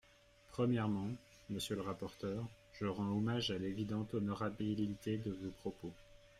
[0.49, 1.09] Premièrement,
[1.51, 5.93] monsieur le rapporteur, je rends hommage à l’évidente honorabilité de vos propos.